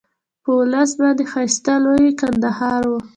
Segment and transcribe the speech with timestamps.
[0.43, 2.99] په ولس باندې ښایسته لوی کندهار وو.